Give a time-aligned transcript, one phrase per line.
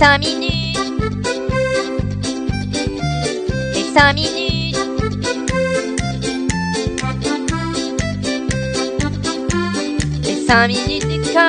[0.00, 0.78] 5 minutes.
[3.74, 4.76] Les 5 minutes.
[10.24, 11.48] Les 5 minutes du coin.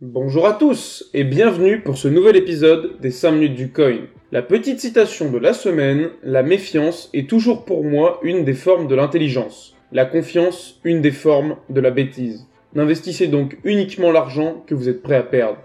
[0.00, 4.02] Bonjour à tous et bienvenue pour ce nouvel épisode des 5 minutes du coin.
[4.30, 8.86] La petite citation de la semaine, la méfiance est toujours pour moi une des formes
[8.86, 12.46] de l'intelligence, la confiance une des formes de la bêtise.
[12.76, 15.58] N'investissez donc uniquement l'argent que vous êtes prêt à perdre.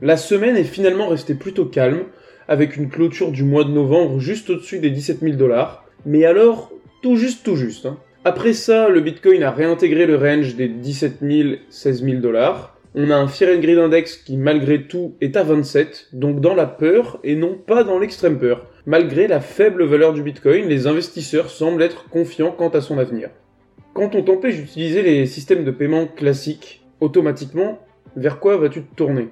[0.00, 2.04] La semaine est finalement restée plutôt calme,
[2.46, 6.70] avec une clôture du mois de novembre juste au-dessus des 17 000 dollars, mais alors
[7.02, 7.86] tout juste tout juste.
[7.86, 7.98] hein.
[8.24, 12.78] Après ça, le Bitcoin a réintégré le range des 17 000, 16 000 dollars.
[12.94, 16.54] On a un Fear and Greed Index qui malgré tout est à 27, donc dans
[16.54, 18.66] la peur et non pas dans l'extrême peur.
[18.86, 23.30] Malgré la faible valeur du Bitcoin, les investisseurs semblent être confiants quant à son avenir.
[23.94, 27.80] Quand on t'empêche d'utiliser les systèmes de paiement classiques, automatiquement,
[28.14, 29.28] vers quoi vas-tu te tourner?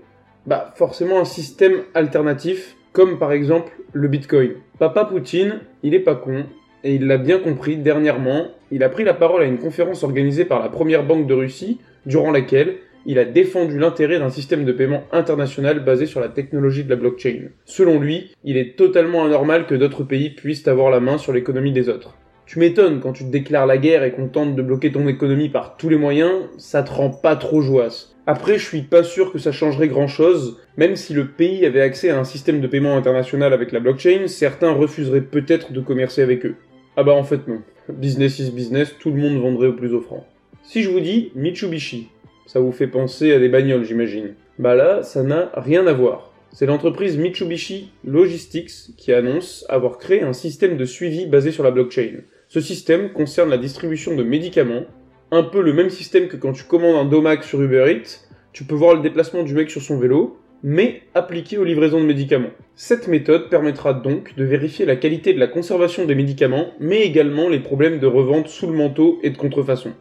[0.46, 4.52] Bah forcément un système alternatif, comme par exemple le Bitcoin.
[4.78, 6.44] Papa Poutine, il est pas con,
[6.84, 10.44] et il l'a bien compris dernièrement, il a pris la parole à une conférence organisée
[10.44, 12.76] par la première banque de Russie, durant laquelle
[13.06, 16.96] il a défendu l'intérêt d'un système de paiement international basé sur la technologie de la
[16.96, 17.48] blockchain.
[17.64, 21.72] Selon lui, il est totalement anormal que d'autres pays puissent avoir la main sur l'économie
[21.72, 22.16] des autres.
[22.46, 25.76] Tu m'étonnes quand tu déclares la guerre et qu'on tente de bloquer ton économie par
[25.76, 28.15] tous les moyens, ça te rend pas trop joasse.
[28.28, 31.80] Après, je suis pas sûr que ça changerait grand chose, même si le pays avait
[31.80, 36.22] accès à un système de paiement international avec la blockchain, certains refuseraient peut-être de commercer
[36.22, 36.56] avec eux.
[36.96, 37.62] Ah bah en fait non.
[37.88, 40.26] Business is business, tout le monde vendrait au plus offrant.
[40.64, 42.08] Si je vous dis Mitsubishi,
[42.46, 44.34] ça vous fait penser à des bagnoles j'imagine.
[44.58, 46.32] Bah là, ça n'a rien à voir.
[46.52, 51.70] C'est l'entreprise Mitsubishi Logistics qui annonce avoir créé un système de suivi basé sur la
[51.70, 52.22] blockchain.
[52.48, 54.86] Ce système concerne la distribution de médicaments,
[55.30, 58.64] un peu le même système que quand tu commandes un domac sur Uber Eats, tu
[58.64, 62.50] peux voir le déplacement du mec sur son vélo, mais appliqué aux livraisons de médicaments.
[62.74, 67.48] Cette méthode permettra donc de vérifier la qualité de la conservation des médicaments, mais également
[67.48, 69.92] les problèmes de revente sous le manteau et de contrefaçon.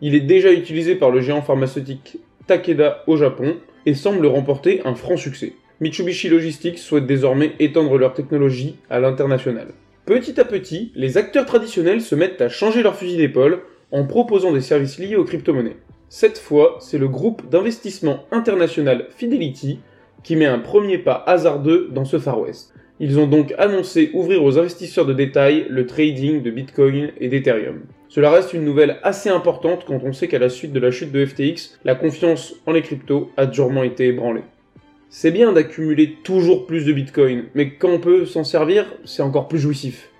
[0.00, 4.94] Il est déjà utilisé par le géant pharmaceutique Takeda au Japon et semble remporter un
[4.94, 5.52] franc succès.
[5.80, 9.68] Mitsubishi Logistics souhaite désormais étendre leur technologie à l'international.
[10.06, 13.60] Petit à petit, les acteurs traditionnels se mettent à changer leur fusil d'épaule
[13.92, 15.76] en proposant des services liés aux crypto-monnaies.
[16.08, 19.80] Cette fois, c'est le groupe d'investissement international Fidelity
[20.22, 22.72] qui met un premier pas hasardeux dans ce Far West.
[23.00, 27.82] Ils ont donc annoncé ouvrir aux investisseurs de détail le trading de Bitcoin et d'Ethereum.
[28.08, 31.12] Cela reste une nouvelle assez importante quand on sait qu'à la suite de la chute
[31.12, 34.42] de FTX, la confiance en les cryptos a durement été ébranlée.
[35.10, 39.48] C'est bien d'accumuler toujours plus de Bitcoin, mais quand on peut s'en servir, c'est encore
[39.48, 40.10] plus jouissif.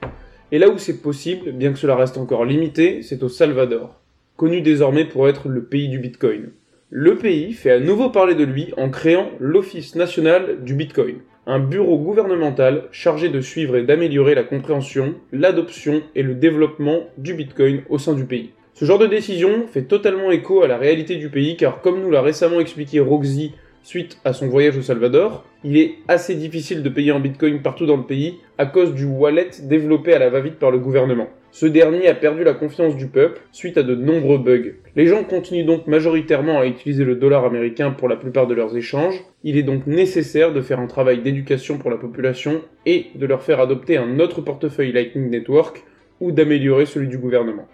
[0.50, 4.00] Et là où c'est possible, bien que cela reste encore limité, c'est au Salvador,
[4.36, 6.50] connu désormais pour être le pays du Bitcoin.
[6.88, 11.16] Le pays fait à nouveau parler de lui en créant l'Office national du Bitcoin,
[11.46, 17.34] un bureau gouvernemental chargé de suivre et d'améliorer la compréhension, l'adoption et le développement du
[17.34, 18.52] Bitcoin au sein du pays.
[18.72, 22.10] Ce genre de décision fait totalement écho à la réalité du pays car comme nous
[22.10, 23.52] l'a récemment expliqué Roxy
[23.88, 27.86] suite à son voyage au Salvador, il est assez difficile de payer en Bitcoin partout
[27.86, 31.28] dans le pays à cause du wallet développé à la va-vite par le gouvernement.
[31.52, 34.74] Ce dernier a perdu la confiance du peuple suite à de nombreux bugs.
[34.94, 38.76] Les gens continuent donc majoritairement à utiliser le dollar américain pour la plupart de leurs
[38.76, 39.24] échanges.
[39.42, 43.42] Il est donc nécessaire de faire un travail d'éducation pour la population et de leur
[43.42, 45.82] faire adopter un autre portefeuille Lightning Network
[46.20, 47.66] ou d'améliorer celui du gouvernement.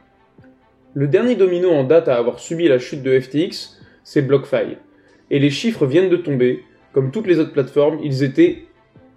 [0.95, 4.77] Le dernier domino en date à avoir subi la chute de FTX, c'est BlockFi.
[5.31, 6.65] Et les chiffres viennent de tomber.
[6.93, 8.65] Comme toutes les autres plateformes, ils étaient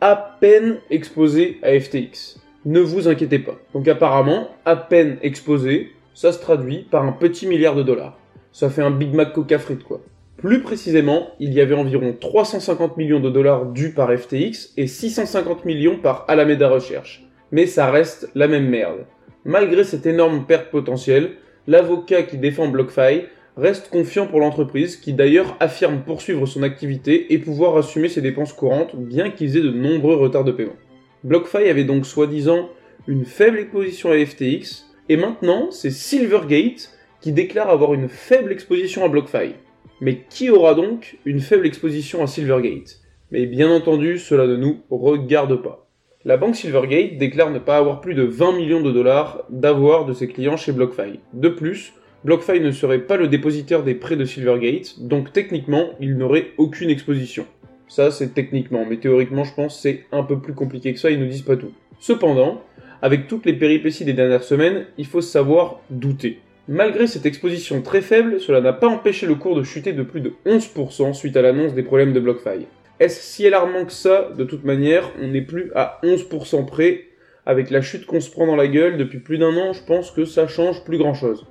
[0.01, 2.39] à peine exposés à FTX.
[2.65, 3.57] Ne vous inquiétez pas.
[3.73, 8.17] Donc apparemment, à peine exposé, ça se traduit par un petit milliard de dollars.
[8.51, 10.01] Ça fait un Big Mac Coca frite quoi.
[10.37, 15.65] Plus précisément, il y avait environ 350 millions de dollars dus par FTX et 650
[15.65, 17.23] millions par Alameda Research.
[17.51, 19.05] Mais ça reste la même merde.
[19.45, 21.31] Malgré cette énorme perte potentielle,
[21.65, 23.23] l'avocat qui défend BlockFi
[23.57, 28.53] reste confiant pour l'entreprise qui d'ailleurs affirme poursuivre son activité et pouvoir assumer ses dépenses
[28.53, 30.75] courantes bien qu'ils aient de nombreux retards de paiement.
[31.23, 32.69] BlockFi avait donc soi-disant
[33.07, 39.03] une faible exposition à FTX et maintenant c'est Silvergate qui déclare avoir une faible exposition
[39.03, 39.55] à BlockFi.
[39.99, 42.99] Mais qui aura donc une faible exposition à Silvergate?
[43.31, 45.89] Mais bien entendu, cela ne nous regarde pas.
[46.23, 50.13] La banque Silvergate déclare ne pas avoir plus de 20 millions de dollars d'avoir de
[50.13, 51.19] ses clients chez BlockFi.
[51.33, 51.93] De plus,
[52.25, 56.89] BlockFi ne serait pas le dépositaire des prêts de Silvergate, donc techniquement, il n'aurait aucune
[56.89, 57.45] exposition.
[57.87, 61.19] Ça, c'est techniquement, mais théoriquement, je pense, c'est un peu plus compliqué que ça, ils
[61.19, 61.71] nous disent pas tout.
[61.99, 62.61] Cependant,
[63.01, 66.39] avec toutes les péripéties des dernières semaines, il faut savoir douter.
[66.67, 70.19] Malgré cette exposition très faible, cela n'a pas empêché le cours de chuter de plus
[70.19, 72.65] de 11% suite à l'annonce des problèmes de BlockFi.
[72.99, 74.31] Est-ce si alarmant que ça?
[74.35, 77.05] De toute manière, on n'est plus à 11% près.
[77.45, 80.11] Avec la chute qu'on se prend dans la gueule depuis plus d'un an, je pense
[80.11, 81.45] que ça change plus grand-chose.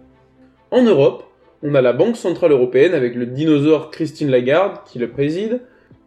[0.73, 1.23] En Europe,
[1.63, 5.61] on a la Banque Centrale Européenne avec le dinosaure Christine Lagarde qui le préside,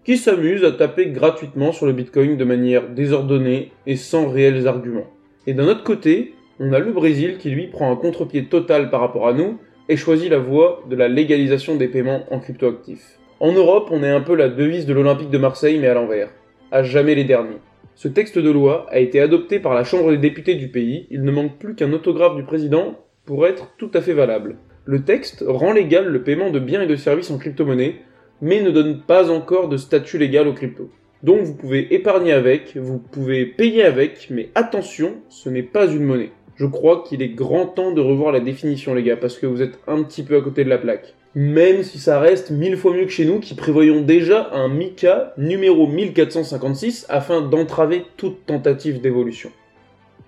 [0.03, 5.07] qui s'amuse à taper gratuitement sur le Bitcoin de manière désordonnée et sans réels arguments.
[5.47, 8.99] Et d'un autre côté, on a le Brésil qui lui prend un contre-pied total par
[8.99, 13.17] rapport à nous et choisit la voie de la légalisation des paiements en cryptoactifs.
[13.39, 16.31] En Europe, on est un peu la devise de l'Olympique de Marseille mais à l'envers.
[16.73, 17.61] À jamais les derniers.
[17.95, 21.23] Ce texte de loi a été adopté par la Chambre des députés du pays, il
[21.23, 22.97] ne manque plus qu'un autographe du président
[23.29, 24.55] pour être tout à fait valable.
[24.85, 27.97] Le texte rend légal le paiement de biens et de services en crypto-monnaie,
[28.41, 30.89] mais ne donne pas encore de statut légal aux cryptos.
[31.21, 36.05] Donc vous pouvez épargner avec, vous pouvez payer avec, mais attention, ce n'est pas une
[36.05, 36.31] monnaie.
[36.55, 39.61] Je crois qu'il est grand temps de revoir la définition les gars, parce que vous
[39.61, 41.13] êtes un petit peu à côté de la plaque.
[41.35, 45.35] Même si ça reste mille fois mieux que chez nous qui prévoyons déjà un MICA
[45.37, 49.51] numéro 1456 afin d'entraver toute tentative d'évolution.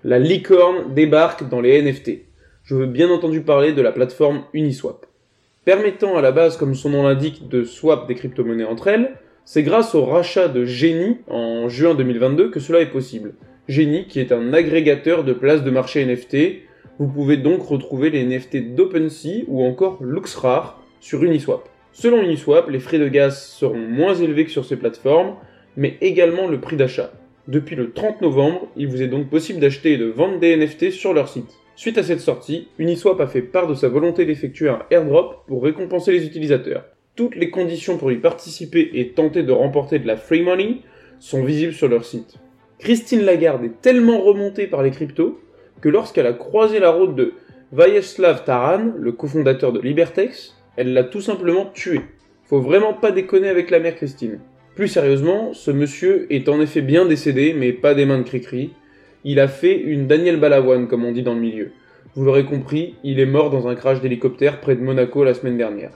[0.04, 2.31] La licorne débarque dans les NFT.
[2.64, 5.06] Je veux bien entendu parler de la plateforme Uniswap.
[5.64, 9.64] Permettant à la base, comme son nom l'indique, de swap des crypto-monnaies entre elles, c'est
[9.64, 13.34] grâce au rachat de Genie en juin 2022 que cela est possible.
[13.66, 16.62] Genie qui est un agrégateur de places de marché NFT.
[17.00, 21.68] Vous pouvez donc retrouver les NFT d'OpenSea ou encore LuxRare sur Uniswap.
[21.90, 25.34] Selon Uniswap, les frais de gaz seront moins élevés que sur ces plateformes,
[25.76, 27.10] mais également le prix d'achat.
[27.48, 30.92] Depuis le 30 novembre, il vous est donc possible d'acheter et de vendre des NFT
[30.92, 31.58] sur leur site.
[31.82, 35.64] Suite à cette sortie, Uniswap a fait part de sa volonté d'effectuer un airdrop pour
[35.64, 36.84] récompenser les utilisateurs.
[37.16, 40.76] Toutes les conditions pour y participer et tenter de remporter de la free money
[41.18, 42.36] sont visibles sur leur site.
[42.78, 45.40] Christine Lagarde est tellement remontée par les cryptos
[45.80, 47.32] que lorsqu'elle a croisé la route de
[47.72, 52.02] Vayeslav Taran, le cofondateur de Libertex, elle l'a tout simplement tué.
[52.44, 54.38] Faut vraiment pas déconner avec la mère Christine.
[54.76, 58.70] Plus sérieusement, ce monsieur est en effet bien décédé, mais pas des mains de Cricri.
[59.24, 61.70] Il a fait une Daniel Balavoine, comme on dit dans le milieu.
[62.14, 65.56] Vous l'aurez compris, il est mort dans un crash d'hélicoptère près de Monaco la semaine
[65.56, 65.92] dernière.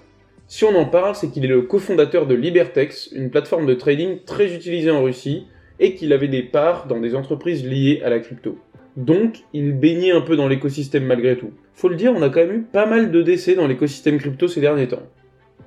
[0.46, 4.19] Si on en parle, c'est qu'il est le cofondateur de Libertex, une plateforme de trading
[4.25, 5.46] très utilisée en Russie,
[5.81, 8.58] et qu'il avait des parts dans des entreprises liées à la crypto.
[8.96, 11.50] Donc, il baignait un peu dans l'écosystème malgré tout.
[11.75, 14.49] Faut le dire, on a quand même eu pas mal de décès dans l'écosystème crypto
[14.49, 15.02] ces derniers temps.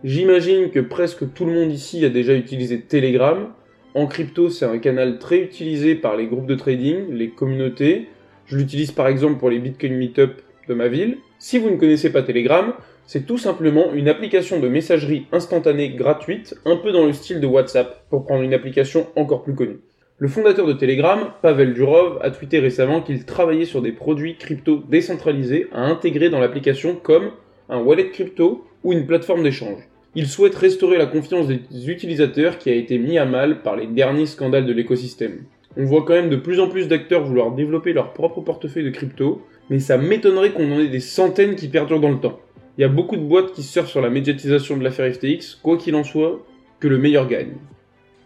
[0.03, 3.49] J'imagine que presque tout le monde ici a déjà utilisé Telegram.
[3.95, 8.07] En crypto, c'est un canal très utilisé par les groupes de trading, les communautés.
[8.45, 11.17] Je l'utilise par exemple pour les Bitcoin Meetup de ma ville.
[11.39, 12.73] Si vous ne connaissez pas Telegram,
[13.07, 17.47] c'est tout simplement une application de messagerie instantanée gratuite, un peu dans le style de
[17.47, 19.79] WhatsApp, pour prendre une application encore plus connue.
[20.19, 24.83] Le fondateur de Telegram, Pavel Durov, a tweeté récemment qu'il travaillait sur des produits crypto
[24.87, 27.31] décentralisés à intégrer dans l'application comme
[27.69, 29.81] un wallet crypto ou une plateforme d'échange.
[30.19, 33.87] Il souhaite restaurer la confiance des utilisateurs qui a été mis à mal par les
[33.87, 35.45] derniers scandales de l'écosystème.
[35.77, 38.89] On voit quand même de plus en plus d'acteurs vouloir développer leur propre portefeuille de
[38.89, 42.41] crypto, mais ça m'étonnerait qu'on en ait des centaines qui perdurent dans le temps.
[42.77, 45.77] Il y a beaucoup de boîtes qui surfent sur la médiatisation de l'affaire FTX, quoi
[45.77, 46.45] qu'il en soit,
[46.81, 47.53] que le meilleur gagne.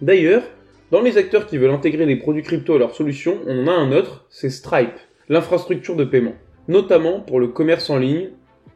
[0.01, 0.41] D'ailleurs,
[0.89, 3.75] dans les acteurs qui veulent intégrer des produits crypto à leur solution, on en a
[3.75, 4.97] un autre, c'est Stripe,
[5.29, 6.33] l'infrastructure de paiement.
[6.67, 8.29] Notamment pour le commerce en ligne.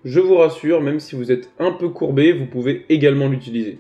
[0.09, 3.79] Je vous rassure, même si vous êtes un peu courbé, vous pouvez également l'utiliser.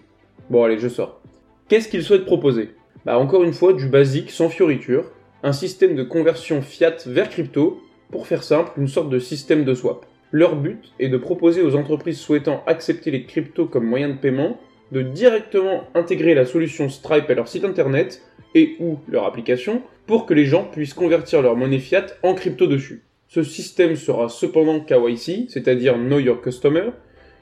[0.49, 1.21] Bon allez, je sors.
[1.69, 2.71] Qu'est-ce qu'ils souhaitent proposer?
[3.05, 5.05] Bah encore une fois, du basique sans fioriture,
[5.41, 9.73] un système de conversion fiat vers crypto, pour faire simple, une sorte de système de
[9.73, 10.05] swap.
[10.33, 14.59] Leur but est de proposer aux entreprises souhaitant accepter les cryptos comme moyen de paiement
[14.91, 18.21] de directement intégrer la solution Stripe à leur site internet
[18.53, 22.67] et ou leur application pour que les gens puissent convertir leur monnaie fiat en crypto
[22.67, 23.06] dessus.
[23.27, 26.91] Ce système sera cependant KYC, c'est-à-dire Know Your Customer.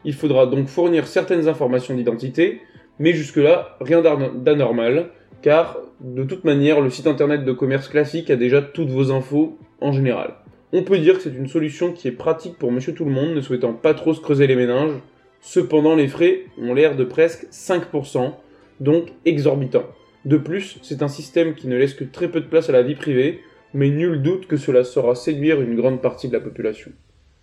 [0.03, 2.61] Il faudra donc fournir certaines informations d'identité,
[2.97, 5.09] mais jusque-là, rien d'anormal,
[5.41, 9.57] car de toute manière, le site internet de commerce classique a déjà toutes vos infos
[9.79, 10.35] en général.
[10.73, 13.35] On peut dire que c'est une solution qui est pratique pour monsieur tout le monde,
[13.35, 14.99] ne souhaitant pas trop se creuser les méninges.
[15.39, 18.31] Cependant, les frais ont l'air de presque 5%,
[18.79, 19.85] donc exorbitants.
[20.25, 22.81] De plus, c'est un système qui ne laisse que très peu de place à la
[22.81, 23.41] vie privée,
[23.75, 26.91] mais nul doute que cela saura séduire une grande partie de la population.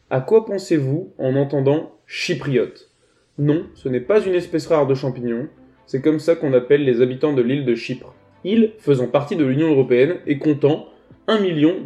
[0.09, 2.91] À quoi pensez-vous en entendant chypriote?
[3.39, 5.49] Non, ce n'est pas une espèce rare de champignon,
[5.85, 8.15] c'est comme ça qu'on appelle les habitants de l'île de Chypre.
[8.45, 10.87] Île faisant partie de l'Union Européenne et comptant
[11.29, 11.39] 1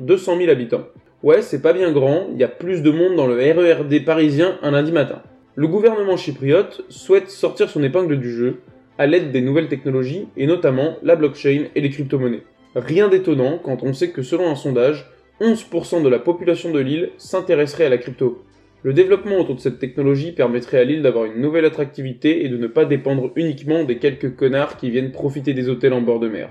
[0.03, 0.87] 200 000 habitants.
[1.25, 4.59] Ouais, c'est pas bien grand, il y a plus de monde dans le RERD parisien
[4.63, 5.23] un lundi matin.
[5.57, 8.61] Le gouvernement chypriote souhaite sortir son épingle du jeu
[8.97, 12.45] à l'aide des nouvelles technologies et notamment la blockchain et les crypto-monnaies.
[12.77, 17.09] Rien d'étonnant quand on sait que selon un sondage, 11% de la population de l'île
[17.17, 18.45] s'intéresserait à la crypto.
[18.83, 22.59] Le développement autour de cette technologie permettrait à l'île d'avoir une nouvelle attractivité et de
[22.59, 26.29] ne pas dépendre uniquement des quelques connards qui viennent profiter des hôtels en bord de
[26.29, 26.51] mer.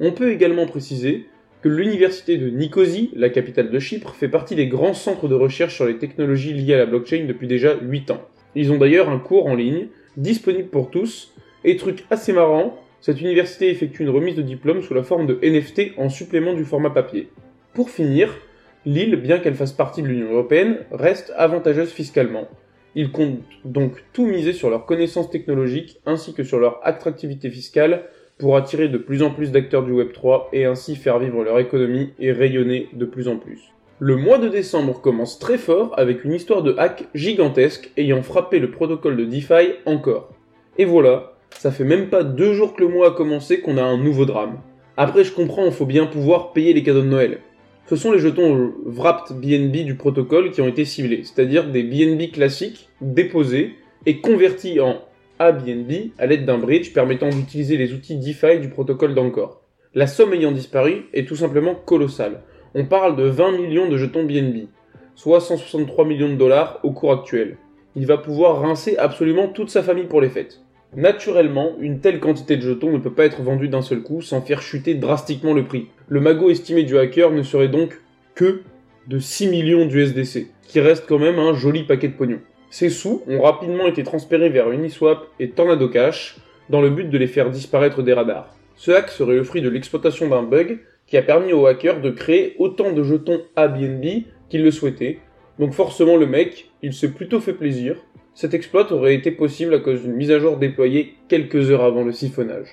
[0.00, 1.26] On peut également préciser
[1.60, 5.74] que l'université de Nicosie, la capitale de Chypre, fait partie des grands centres de recherche
[5.74, 8.22] sur les technologies liées à la blockchain depuis déjà 8 ans.
[8.54, 13.20] Ils ont d'ailleurs un cours en ligne, disponible pour tous, et truc assez marrant, cette
[13.20, 16.90] université effectue une remise de diplôme sous la forme de NFT en supplément du format
[16.90, 17.28] papier.
[17.74, 18.36] Pour finir,
[18.84, 22.48] l'île, bien qu'elle fasse partie de l'Union Européenne, reste avantageuse fiscalement.
[22.94, 28.04] Ils comptent donc tout miser sur leurs connaissances technologiques ainsi que sur leur attractivité fiscale
[28.38, 32.10] pour attirer de plus en plus d'acteurs du Web3 et ainsi faire vivre leur économie
[32.18, 33.72] et rayonner de plus en plus.
[34.00, 38.60] Le mois de décembre commence très fort avec une histoire de hack gigantesque ayant frappé
[38.60, 40.30] le protocole de DeFi encore.
[40.78, 43.82] Et voilà, ça fait même pas deux jours que le mois a commencé qu'on a
[43.82, 44.60] un nouveau drame.
[44.96, 47.40] Après je comprends, il faut bien pouvoir payer les cadeaux de Noël.
[47.86, 52.30] Ce sont les jetons Wrapped BNB du protocole qui ont été ciblés, c'est-à-dire des BNB
[52.32, 53.76] classiques déposés
[54.06, 54.96] et convertis en
[55.38, 59.62] ABNB à l'aide d'un bridge permettant d'utiliser les outils DeFi du protocole d'Encore.
[59.94, 62.42] La somme ayant disparu est tout simplement colossale.
[62.74, 64.66] On parle de 20 millions de jetons BNB,
[65.14, 67.56] soit 163 millions de dollars au cours actuel.
[67.96, 70.60] Il va pouvoir rincer absolument toute sa famille pour les fêtes.
[70.96, 74.40] Naturellement, une telle quantité de jetons ne peut pas être vendue d'un seul coup sans
[74.40, 75.88] faire chuter drastiquement le prix.
[76.08, 78.00] Le magot estimé du hacker ne serait donc
[78.34, 78.62] que
[79.06, 82.40] de 6 millions d'USDC, qui reste quand même un joli paquet de pognon.
[82.70, 86.36] Ces sous ont rapidement été transférés vers Uniswap et Tornado Cash
[86.68, 88.54] dans le but de les faire disparaître des radars.
[88.76, 92.10] Ce hack serait le fruit de l'exploitation d'un bug qui a permis au hacker de
[92.10, 95.18] créer autant de jetons ABNB qu'il le souhaitait.
[95.58, 97.96] Donc forcément le mec, il s'est plutôt fait plaisir.
[98.38, 102.04] Cet exploit aurait été possible à cause d'une mise à jour déployée quelques heures avant
[102.04, 102.68] le siphonnage.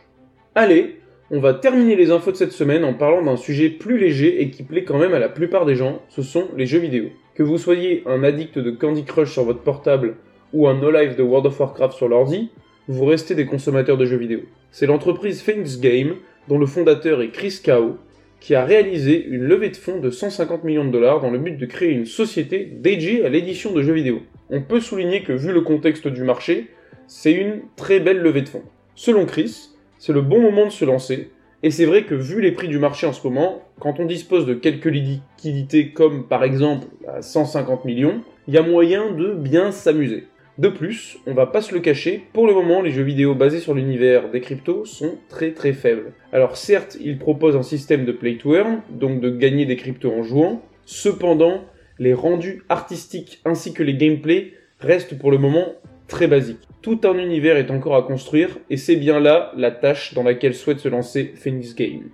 [0.53, 0.97] Allez,
[1.31, 4.51] on va terminer les infos de cette semaine en parlant d'un sujet plus léger et
[4.51, 7.05] qui plaît quand même à la plupart des gens, ce sont les jeux vidéo.
[7.33, 10.17] Que vous soyez un addict de Candy Crush sur votre portable
[10.53, 12.51] ou un no-life de World of Warcraft sur l'ordi,
[12.87, 14.41] vous restez des consommateurs de jeux vidéo.
[14.69, 16.17] C'est l'entreprise Phoenix Game,
[16.47, 17.97] dont le fondateur est Chris Kao,
[18.39, 21.57] qui a réalisé une levée de fonds de 150 millions de dollars dans le but
[21.57, 24.21] de créer une société dédiée à l'édition de jeux vidéo.
[24.51, 26.69] On peut souligner que vu le contexte du marché,
[27.07, 28.63] c'est une très belle levée de fonds.
[28.93, 31.31] Selon Chris, c'est le bon moment de se lancer,
[31.63, 34.45] et c'est vrai que vu les prix du marché en ce moment, quand on dispose
[34.45, 36.85] de quelques liquidités comme par exemple
[37.21, 40.27] 150 millions, il y a moyen de bien s'amuser.
[40.59, 43.59] De plus, on va pas se le cacher, pour le moment les jeux vidéo basés
[43.59, 46.13] sur l'univers des cryptos sont très très faibles.
[46.31, 50.13] Alors certes, ils proposent un système de play to earn, donc de gagner des cryptos
[50.13, 51.63] en jouant, cependant,
[51.99, 55.75] les rendus artistiques ainsi que les gameplays restent pour le moment
[56.07, 56.67] très basiques.
[56.81, 60.55] Tout un univers est encore à construire et c'est bien là la tâche dans laquelle
[60.55, 62.09] souhaite se lancer Phoenix Game.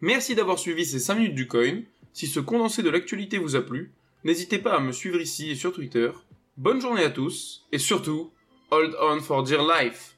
[0.00, 1.82] Merci d'avoir suivi ces 5 minutes du coin.
[2.12, 3.92] Si ce condensé de l'actualité vous a plu,
[4.24, 6.10] n'hésitez pas à me suivre ici et sur Twitter
[6.56, 8.30] Bonne journée à tous, et surtout,
[8.70, 10.13] hold on for dear life